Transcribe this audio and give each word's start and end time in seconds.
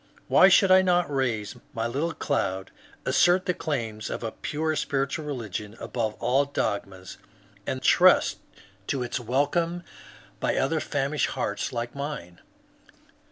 Why 0.27 0.49
should 0.49 0.71
I 0.71 0.81
not 0.81 1.13
raise 1.13 1.55
my 1.73 1.85
little 1.85 2.15
cloud, 2.15 2.71
assert 3.05 3.45
the 3.45 3.53
claims 3.53 4.09
of 4.09 4.23
a 4.23 4.31
pure 4.31 4.75
spiritual 4.75 5.25
religion 5.25 5.77
above 5.79 6.15
all 6.15 6.43
dogmas, 6.43 7.19
and 7.67 7.83
trust 7.83 8.39
to 8.87 9.03
its 9.03 9.19
welcome 9.19 9.61
NORVAL 9.61 9.77
WILSON 10.41 10.55
119 10.55 10.57
by 10.57 10.57
other 10.59 10.79
famisbed 10.79 11.29
hearts 11.35 11.71
like 11.71 11.93
mine? 11.93 12.41